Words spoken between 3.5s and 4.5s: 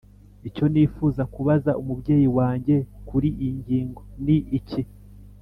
ngingo ni